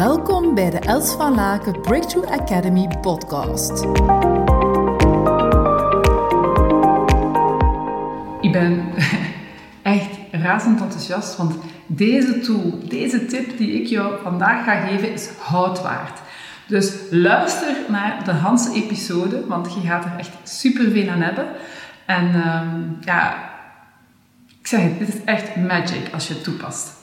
[0.00, 3.70] Welkom bij de Els van Laken Breakthrough Academy podcast.
[8.40, 8.84] Ik ben
[9.82, 11.54] echt razend enthousiast, want
[11.86, 16.18] deze tool, deze tip die ik jou vandaag ga geven, is hout waard.
[16.66, 21.46] Dus luister naar de Hans episode, want je gaat er echt super veel aan hebben.
[22.06, 23.50] En ehm, ja,
[24.60, 26.99] ik zeg het, dit is echt magic als je het toepast.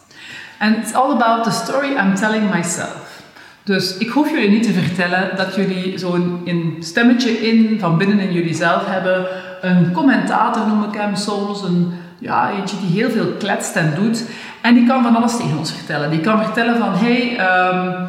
[0.60, 3.22] And it's all about the story I'm telling myself.
[3.64, 8.34] Dus ik hoef jullie niet te vertellen dat jullie zo'n stemmetje in van binnen in
[8.34, 9.28] jullie zelf hebben.
[9.62, 11.64] Een commentator noem ik hem soms.
[11.64, 14.24] Een, ja, eentje die heel veel kletst en doet.
[14.62, 16.10] En die kan van alles tegen ons vertellen.
[16.10, 18.08] Die kan vertellen van, hey, um,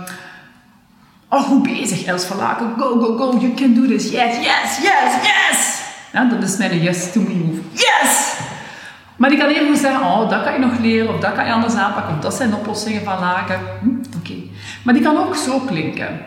[1.29, 2.75] oh, goed bezig Els van Laken.
[2.79, 4.11] Go, go, go, you can do this.
[4.11, 5.81] Yes, yes, yes, yes.
[6.13, 7.61] Ja, dat is mijn yes to move.
[7.73, 8.37] Yes!
[9.19, 11.47] Maar die kan even goed zeggen, oh, dat kan je nog leren, of dat kan
[11.47, 13.61] je anders aanpakken, of dat zijn oplossingen van Laken.
[13.81, 14.35] Hm, Oké.
[14.85, 16.21] Maar die kan ook zo klinken.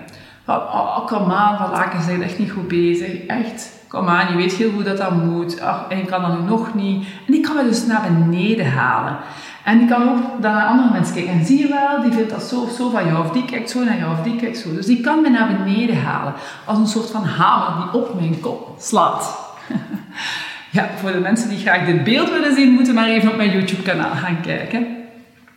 [0.46, 3.26] Van, oh, kom aan, Van Laken, zijn echt niet goed bezig.
[3.26, 5.62] Echt, kom aan, je weet heel goed dat dat moet.
[5.62, 7.08] Ach, en je kan dat nog niet.
[7.28, 9.18] En die kan we dus naar beneden halen.
[9.64, 11.34] En die kan ook dan naar andere mensen kijken.
[11.34, 13.70] En zie je wel, die vindt dat zo of zo van jou, of die kijkt
[13.70, 14.74] zo naar jou, of die kijkt zo.
[14.74, 16.34] Dus die kan me naar beneden halen.
[16.66, 19.40] Als een soort van hamer die op mijn kop slaat.
[20.72, 23.52] Ja, voor de mensen die graag dit beeld willen zien, moeten maar even op mijn
[23.52, 24.88] YouTube-kanaal gaan kijken.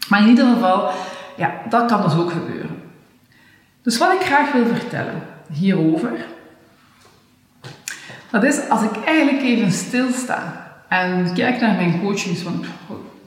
[0.08, 0.90] Maar in ieder geval,
[1.36, 2.82] ja, dat kan dus ook gebeuren.
[3.82, 6.12] Dus wat ik graag wil vertellen hierover,
[8.30, 12.64] dat is als ik eigenlijk even stilsta en kijk naar mijn coachings, want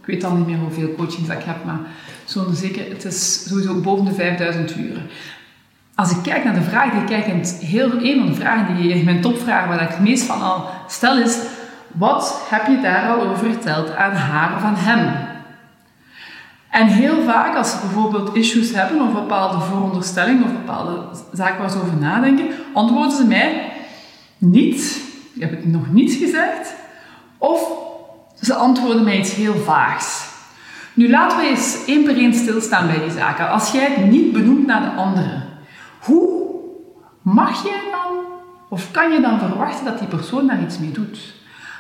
[0.01, 1.79] ik weet al niet meer hoeveel coachings ik heb, maar
[2.25, 5.09] zo'n zeker, het is sowieso boven de 5000 uren.
[5.95, 9.03] Als ik kijk naar de vraag die ik kijk, heel, een van de vragen die
[9.03, 11.37] mijn topvraag, waar ik het meest van al stel, is
[11.97, 15.27] wat heb je daar al over verteld aan haar van hem?
[16.69, 21.01] En heel vaak, als ze bijvoorbeeld issues hebben of bepaalde veronderstellingen of bepaalde
[21.33, 23.71] zaken waar ze over nadenken, antwoorden ze mij
[24.37, 25.01] niet.
[25.33, 26.75] Ik heb het nog niet gezegd.
[27.37, 27.71] Of
[28.41, 30.25] ze antwoorden mij iets heel vaags.
[30.93, 33.49] Nu laten we eens één per één stilstaan bij die zaken.
[33.49, 35.43] Als jij het niet benoemt naar de andere,
[35.99, 36.45] hoe
[37.21, 38.17] mag je dan
[38.69, 41.36] of kan je dan verwachten dat die persoon daar iets mee doet?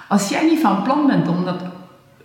[0.07, 1.61] Als jij niet van plan bent om dat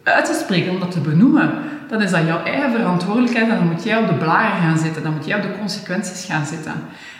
[0.02, 1.52] uit te spreken, om dat te benoemen,
[1.88, 5.02] dan is dat jouw eigen verantwoordelijkheid en dan moet jij op de blaren gaan zitten,
[5.02, 6.72] dan moet jij op de consequenties gaan zitten.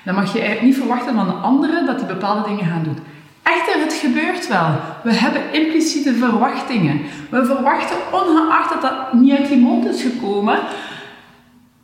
[0.04, 2.98] Dan mag je eigenlijk niet verwachten van de anderen dat die bepaalde dingen gaan doen.
[3.42, 4.70] Echter, het gebeurt wel.
[5.02, 7.00] We hebben impliciete verwachtingen.
[7.30, 10.58] We verwachten, ongeacht dat dat niet uit die mond is gekomen,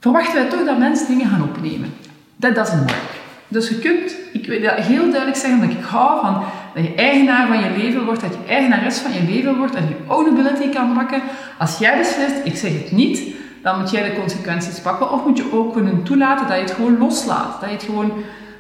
[0.01, 1.95] verwachten wij toch dat mensen dingen gaan opnemen.
[2.37, 3.18] Dat doesn't work.
[3.49, 6.43] Dus je kunt, ik wil dat heel duidelijk zeggen, dat ik hou van
[6.75, 9.89] dat je eigenaar van je leven wordt, dat je eigenares van je leven wordt en
[9.89, 11.23] je ownability kan pakken.
[11.59, 13.23] Als jij beslist, ik zeg het niet,
[13.63, 15.13] dan moet jij de consequenties pakken.
[15.13, 17.61] Of moet je ook kunnen toelaten dat je het gewoon loslaat.
[17.61, 18.13] Dat je het gewoon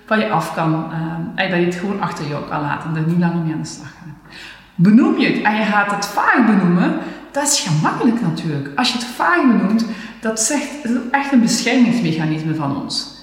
[0.04, 0.92] van je af kan,
[1.36, 3.62] uh, dat je het gewoon achter jou kan laten en er niet langer mee aan
[3.62, 4.36] de slag gaat.
[4.74, 6.98] Benoem je het en je gaat het vaak benoemen,
[7.30, 8.68] dat is gemakkelijk natuurlijk.
[8.76, 9.86] Als je het vaak benoemt,
[10.20, 13.17] dat, zegt, dat is echt een beschermingsmechanisme van ons.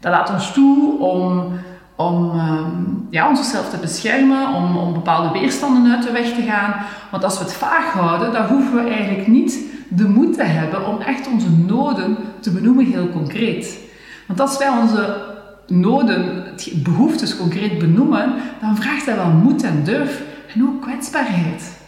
[0.00, 1.52] Dat laat ons toe om,
[1.96, 6.74] om um, ja, onszelf te beschermen, om, om bepaalde weerstanden uit de weg te gaan.
[7.10, 10.86] Want als we het vaag houden, dan hoeven we eigenlijk niet de moed te hebben
[10.86, 13.78] om echt onze noden te benoemen heel concreet.
[14.26, 15.28] Want als wij onze
[15.66, 16.44] noden,
[16.74, 20.22] behoeftes concreet benoemen, dan vraagt dat wel moed en durf
[20.54, 21.78] en ook kwetsbaarheid.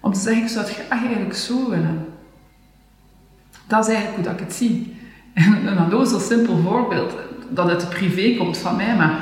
[0.00, 2.06] Om te zeggen, ik zou het graag eigenlijk zo willen.
[3.66, 4.96] Dat is eigenlijk hoe dat ik het zie.
[5.32, 7.12] En een zo simpel voorbeeld,
[7.48, 9.14] dat de privé komt van mij, maar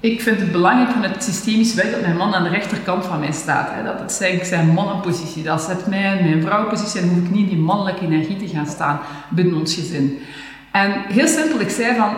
[0.00, 3.20] ik vind het belangrijk van het systemisch werk dat mijn man aan de rechterkant van
[3.20, 3.68] mij staat.
[3.70, 3.84] Hè.
[3.84, 5.42] Dat het zijn, zijn mannenpositie.
[5.42, 8.66] Dat zet mij in mijn vrouwenpositie en hoef ik niet die mannelijke energie te gaan
[8.66, 10.18] staan binnen ons gezin.
[10.72, 12.14] En heel simpel, ik zei van,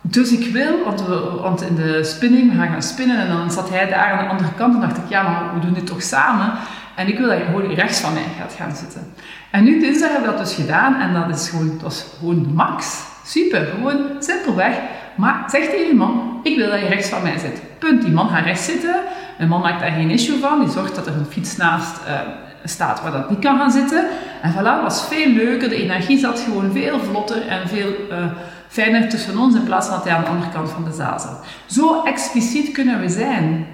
[0.00, 3.50] dus ik wil, want, we, want in de spinning, we gaan gaan spinnen en dan
[3.50, 5.86] zat hij daar aan de andere kant en dacht ik, ja, maar we doen dit
[5.86, 6.52] toch samen.
[6.96, 9.12] En ik wil dat je gewoon rechts van mij gaat gaan zitten.
[9.50, 12.52] En nu dinsdag hebben we dat dus gedaan en dat is gewoon, dat is gewoon
[12.54, 13.02] max.
[13.24, 14.76] Super, gewoon simpelweg.
[15.16, 17.62] Maar zeg tegen je man, ik wil dat je rechts van mij zit.
[17.78, 18.02] Punt.
[18.02, 18.96] Die man gaat rechts zitten.
[19.38, 20.60] Een man maakt daar geen issue van.
[20.60, 22.20] Die zorgt dat er een fiets naast uh,
[22.64, 24.06] staat waar dat niet kan gaan zitten.
[24.42, 25.68] En voilà, was veel leuker.
[25.68, 28.16] De energie zat gewoon veel vlotter en veel uh,
[28.68, 31.18] fijner tussen ons in plaats van dat hij aan de andere kant van de zaal
[31.18, 31.44] zat.
[31.66, 33.66] Zo expliciet kunnen we zijn.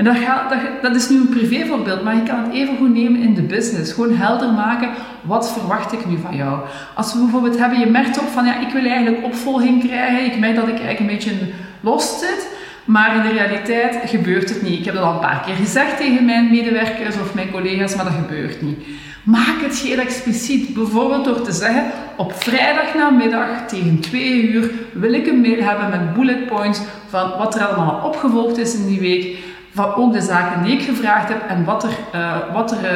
[0.00, 0.16] En dat,
[0.48, 3.42] dat, dat, is nu een privévoorbeeld, maar je kan het even goed nemen in de
[3.42, 3.92] business.
[3.92, 4.90] Gewoon helder maken,
[5.22, 6.58] wat verwacht ik nu van jou?
[6.94, 10.24] Als we bijvoorbeeld hebben, je merkt op van, ja, ik wil eigenlijk opvolging krijgen.
[10.24, 12.48] Ik merk dat ik eigenlijk een beetje los zit.
[12.84, 14.78] Maar in de realiteit gebeurt het niet.
[14.78, 18.04] Ik heb dat al een paar keer gezegd tegen mijn medewerkers of mijn collega's, maar
[18.04, 18.78] dat gebeurt niet.
[19.22, 21.84] Maak het heel expliciet, bijvoorbeeld door te zeggen:
[22.16, 27.30] op vrijdag namiddag tegen 2 uur wil ik een mail hebben met bullet points van
[27.38, 29.38] wat er allemaal opgevolgd is in die week,
[29.74, 32.92] van ook de zaken die ik gevraagd heb en wat er, uh, wat er,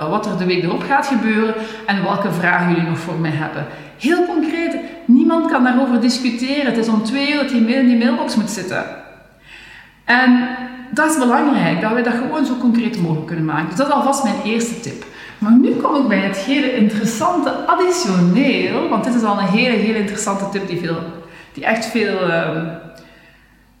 [0.00, 1.54] uh, wat er de week erop gaat gebeuren
[1.86, 3.66] en welke vragen jullie nog voor mij hebben.
[3.98, 6.66] Heel concreet, niemand kan daarover discussiëren.
[6.66, 8.84] Het is om twee uur dat die mail in die mailbox moet zitten.
[10.04, 10.48] En
[10.90, 13.68] dat is belangrijk, dat we dat gewoon zo concreet mogelijk kunnen maken.
[13.68, 15.04] Dus dat is alvast mijn eerste tip.
[15.38, 19.76] Maar nu kom ik bij het hele interessante additioneel, want dit is al een hele,
[19.76, 20.96] hele interessante tip die, veel,
[21.52, 22.50] die echt veel uh,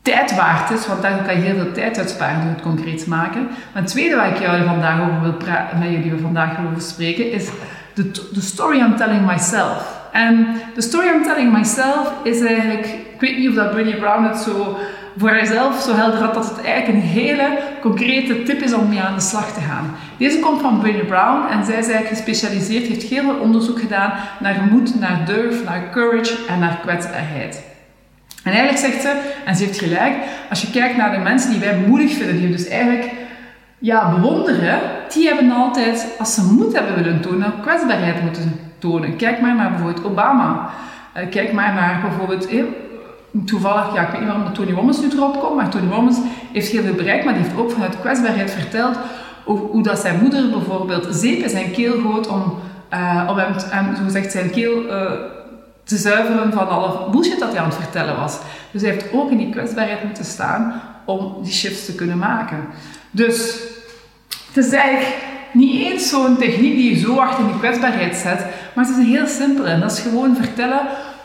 [0.06, 3.42] tijd waard is, want daar kan je heel veel tijd uitsparen door het concreet maken.
[3.42, 7.48] Maar het tweede waar ik vandaag over wil praten, met jullie vandaag over spreken, is
[7.94, 9.94] de, de story I'm telling myself.
[10.12, 14.38] En de story I'm telling myself is eigenlijk, ik weet niet of dat Brown het
[14.38, 14.78] zo
[15.16, 19.00] voor haarzelf zo helder had dat het eigenlijk een hele concrete tip is om mee
[19.00, 19.94] aan de slag te gaan.
[20.18, 24.12] Deze komt van Brené Brown en zij is eigenlijk gespecialiseerd, heeft heel veel onderzoek gedaan
[24.40, 27.65] naar moed, naar durf, naar courage en naar kwetsbaarheid.
[28.46, 30.14] En eigenlijk zegt ze, en ze heeft gelijk,
[30.50, 33.10] als je kijkt naar de mensen die wij moedig vinden, die we dus eigenlijk
[33.78, 34.80] ja, bewonderen,
[35.12, 39.16] die hebben altijd, als ze moed hebben willen tonen, kwetsbaarheid moeten tonen.
[39.16, 40.70] Kijk maar naar bijvoorbeeld Obama.
[41.16, 42.62] Uh, kijk maar naar bijvoorbeeld, eh,
[43.46, 46.18] toevallig, ja, ik weet niet waarom Tony Wommens nu erop komt, maar Tony Wommens
[46.52, 48.98] heeft heel veel bereikt, maar die heeft ook vanuit kwetsbaarheid verteld
[49.44, 52.54] hoe, hoe dat zijn moeder bijvoorbeeld zeep in zijn keel gooit om,
[52.92, 54.82] uh, om hem, hem, zo gezegd, zijn keel
[55.86, 58.38] te zuiveren van alle bullshit dat hij aan het vertellen was.
[58.70, 62.66] Dus hij heeft ook in die kwetsbaarheid moeten staan om die shifts te kunnen maken.
[63.10, 63.58] Dus
[64.46, 65.14] het is eigenlijk
[65.52, 69.00] niet eens zo'n techniek die je zo hard in die kwetsbaarheid zet, maar het is
[69.00, 69.68] een heel simpele.
[69.68, 70.80] En dat is gewoon vertellen.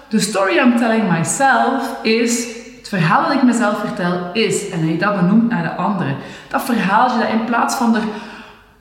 [0.07, 2.45] The story I'm telling myself is.
[2.77, 4.69] Het verhaal dat ik mezelf vertel is.
[4.69, 6.15] En hij dat benoemt naar de andere.
[6.47, 8.01] Dat verhaaltje dat in plaats van er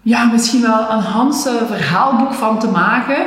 [0.03, 3.27] ja, misschien wel een Hanse verhaalboek van te maken.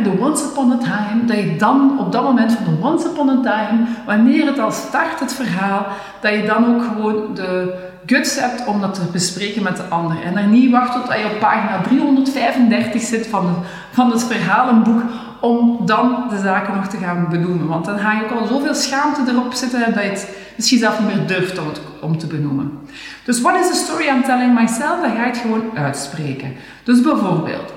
[0.00, 3.28] De Once Upon a Time, dat je dan op dat moment van de Once Upon
[3.28, 5.86] a Time, wanneer het al start, het verhaal,
[6.20, 7.74] dat je dan ook gewoon de
[8.06, 10.22] guts hebt om dat te bespreken met de ander.
[10.22, 13.56] En dan niet wacht tot je op pagina 335 zit van, het,
[13.90, 15.02] van het verhalenboek
[15.40, 17.66] om dan de zaken nog te gaan benoemen.
[17.66, 21.00] Want dan ga je ook al zoveel schaamte erop zitten dat je het misschien zelf
[21.00, 22.78] niet meer durft om, het, om te benoemen.
[23.24, 25.00] Dus what is the story I'm telling myself?
[25.00, 26.52] Dan ga je het gewoon uitspreken.
[26.84, 27.72] Dus bijvoorbeeld,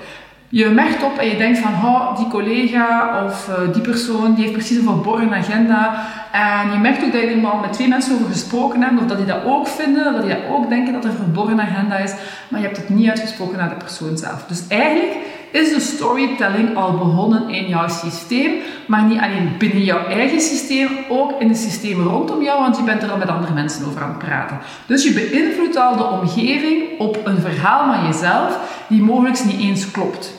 [0.49, 4.43] je merkt op en je denkt van, oh, die collega of uh, die persoon, die
[4.43, 6.03] heeft precies een verborgen agenda.
[6.31, 9.17] En je merkt ook dat je er met twee mensen over gesproken hebt, of dat
[9.17, 12.13] die dat ook vinden, dat die dat ook denken dat er een verborgen agenda is,
[12.47, 14.45] maar je hebt het niet uitgesproken naar de persoon zelf.
[14.47, 15.17] Dus eigenlijk
[15.55, 18.51] is de storytelling al begonnen in jouw systeem,
[18.87, 22.83] maar niet alleen binnen jouw eigen systeem, ook in de systemen rondom jou, want je
[22.83, 24.59] bent er al met andere mensen over aan het praten.
[24.85, 29.91] Dus je beïnvloedt al de omgeving op een verhaal van jezelf die mogelijk niet eens
[29.91, 30.33] klopt.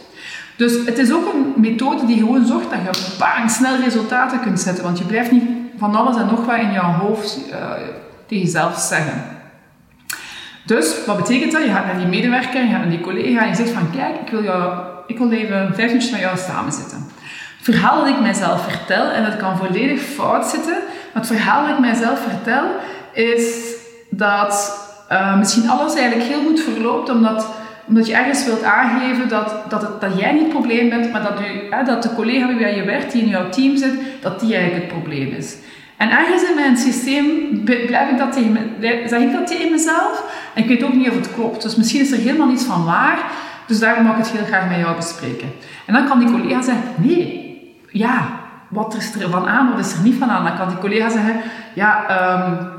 [0.56, 4.60] Dus het is ook een methode die gewoon zorgt dat je bang snel resultaten kunt
[4.60, 7.54] zetten, want je blijft niet van alles en nog wat in jouw hoofd uh,
[8.26, 9.35] tegen jezelf zeggen.
[10.66, 11.62] Dus wat betekent dat?
[11.62, 14.14] Je gaat naar die medewerker, je gaat naar die collega en je zegt van kijk,
[14.24, 14.72] ik wil, jou,
[15.06, 17.06] ik wil even vijf minuutjes met jou samen zitten.
[17.56, 20.72] Het verhaal dat ik mijzelf vertel, en dat kan volledig fout zitten,
[21.12, 22.64] maar het verhaal dat ik mijzelf vertel
[23.12, 23.74] is
[24.10, 27.48] dat uh, misschien alles eigenlijk heel goed verloopt, omdat
[27.88, 31.22] omdat je ergens wilt aangeven dat, dat, het, dat jij niet het probleem bent, maar
[31.22, 34.54] dat, u, dat de collega bij je werkt, die in jouw team zit, dat die
[34.54, 35.56] eigenlijk het probleem is.
[35.96, 37.26] En ergens in mijn systeem
[37.64, 38.58] blijf ik dat tegen
[39.06, 40.24] zeg ik dat tegen mezelf.
[40.54, 41.62] En ik weet ook niet of het klopt.
[41.62, 43.18] Dus misschien is er helemaal niets van waar.
[43.66, 45.52] Dus daarom mag ik het heel graag met jou bespreken.
[45.86, 47.56] En dan kan die collega zeggen, nee,
[47.90, 48.28] ja,
[48.68, 50.44] wat is er van aan, wat is er niet van aan?
[50.44, 51.40] Dan kan die collega zeggen,
[51.74, 52.04] ja,
[52.48, 52.74] um,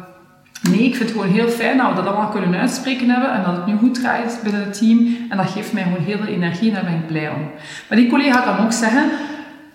[0.62, 3.44] Nee, ik vind het gewoon heel fijn dat we dat allemaal kunnen uitspreken hebben en
[3.44, 5.18] dat het nu goed draait binnen het team.
[5.30, 7.50] En dat geeft mij gewoon heel veel energie en daar ben ik blij om.
[7.90, 9.04] Maar die collega kan ook zeggen,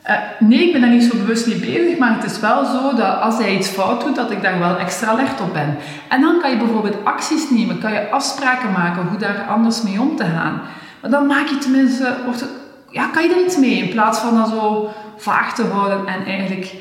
[0.08, 2.94] uh, nee, ik ben daar niet zo bewust mee bezig, maar het is wel zo
[2.94, 5.76] dat als hij iets fout doet, dat ik daar wel extra alert op ben.
[6.08, 10.00] En dan kan je bijvoorbeeld acties nemen, kan je afspraken maken hoe daar anders mee
[10.00, 10.60] om te gaan.
[11.00, 12.44] Maar dan maak je tenminste, wordt
[12.90, 16.24] ja, kan je er iets mee in plaats van dat zo vaag te houden en
[16.24, 16.74] eigenlijk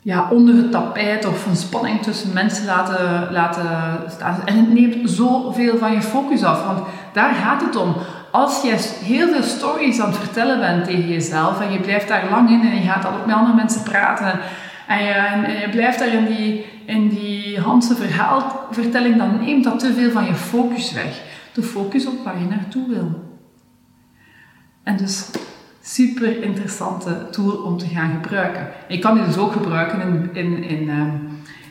[0.00, 3.66] ja, onder het tapijt of een spanning tussen mensen laten, laten
[4.08, 4.36] staan.
[4.44, 6.78] En het neemt zoveel van je focus af, want
[7.12, 7.94] daar gaat het om.
[8.32, 12.30] Als je heel veel stories aan het vertellen bent tegen jezelf en je blijft daar
[12.30, 14.40] lang in en je gaat dan ook met andere mensen praten
[14.86, 19.78] en je, en je blijft daar in die, in die Hanse verhaalvertelling, dan neemt dat
[19.78, 21.20] te veel van je focus weg.
[21.52, 23.34] De focus op waar je naartoe wil.
[24.82, 25.30] En dus
[25.82, 28.68] super interessante tool om te gaan gebruiken.
[28.88, 31.02] Je kan die dus ook gebruiken in, in, in, uh,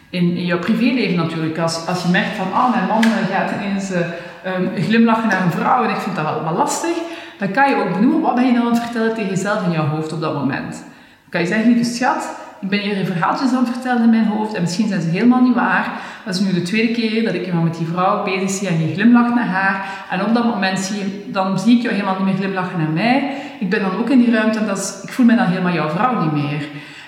[0.10, 1.58] in, in jouw privéleven natuurlijk.
[1.58, 3.98] Als, als je merkt van, ah, mijn man gaat ineens uh,
[4.46, 6.98] um, glimlachen naar een vrouw en ik vind dat wel, lastig,
[7.38, 9.72] dan kan je ook benoemen wat ben je dan aan het vertellen tegen jezelf in
[9.72, 10.72] jouw hoofd op dat moment.
[10.72, 12.30] Dan kan je zeggen, lieve schat,
[12.62, 15.42] ik ben hier verhaaltjes aan het vertellen in mijn hoofd en misschien zijn ze helemaal
[15.42, 15.92] niet waar.
[16.26, 18.88] Dat is nu de tweede keer dat ik iemand met die vrouw bezig zie en
[18.88, 19.86] je glimlacht naar haar.
[20.10, 22.90] En op dat moment zie je, dan zie ik jou helemaal niet meer glimlachen naar
[22.90, 23.36] mij.
[23.60, 25.90] Ik ben dan ook in die ruimte en dat ik voel me dan helemaal jouw
[25.90, 26.68] vrouw niet meer.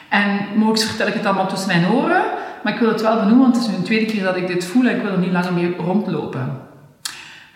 [0.09, 2.23] En mogelijk vertel ik het allemaal tussen mijn oren,
[2.63, 4.47] maar ik wil het wel benoemen, want het is nu de tweede keer dat ik
[4.47, 6.71] dit voel en ik wil er niet langer mee rondlopen.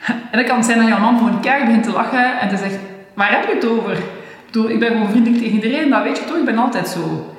[0.31, 2.57] En dat kan zijn dat jouw man voor een kerk begint te lachen en te
[2.57, 2.75] zegt,
[3.13, 3.97] waar heb je het over?
[4.69, 7.35] Ik ben gewoon vriendelijk tegen iedereen, dat weet je toch, ik ben altijd zo.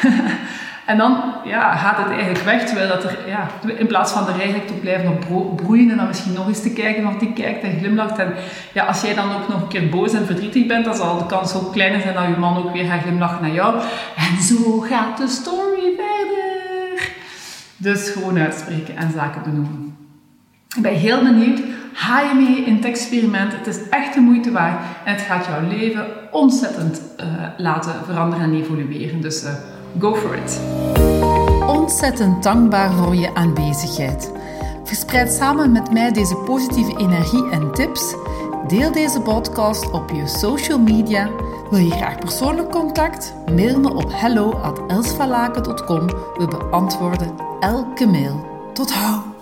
[0.90, 4.34] en dan ja, gaat het eigenlijk weg, terwijl dat er, ja, in plaats van er
[4.34, 7.62] eigenlijk te blijven op broeien en dan misschien nog eens te kijken of die kijkt
[7.62, 8.18] en glimlacht.
[8.18, 8.34] En
[8.72, 11.26] ja, als jij dan ook nog een keer boos en verdrietig bent, dan zal de
[11.26, 13.80] kans ook kleiner zijn dat je man ook weer gaat glimlachen naar jou.
[14.16, 17.08] En zo gaat de story verder.
[17.76, 19.96] Dus gewoon uitspreken en zaken benoemen.
[20.76, 21.60] Ik ben heel benieuwd.
[21.96, 23.52] Ga je mee in het experiment?
[23.52, 27.26] Het is echt de moeite waard en het gaat jouw leven ontzettend uh,
[27.56, 29.20] laten veranderen en evolueren.
[29.20, 29.50] Dus uh,
[29.98, 30.60] go for it.
[31.66, 34.32] Ontzettend dankbaar voor je aanwezigheid.
[34.84, 38.14] Verspreid samen met mij deze positieve energie en tips.
[38.68, 41.30] Deel deze podcast op je social media.
[41.70, 43.34] Wil je graag persoonlijk contact?
[43.54, 46.06] Mail me op hello@elsvalaken.com.
[46.06, 48.46] We beantwoorden elke mail.
[48.72, 49.35] Tot hou!